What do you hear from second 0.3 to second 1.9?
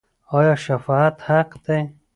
آیا شفاعت حق دی؟